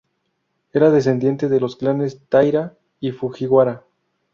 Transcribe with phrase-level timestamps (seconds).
[0.73, 3.83] Era descendiente de los clanes Taira y Fujiwara.